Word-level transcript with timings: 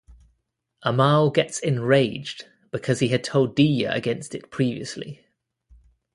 Amal 0.81 1.29
gets 1.29 1.59
enraged 1.59 2.45
because 2.71 3.01
he 3.01 3.09
had 3.09 3.23
told 3.23 3.55
Diya 3.55 3.95
against 3.95 4.33
it 4.33 4.49
previously. 4.49 5.23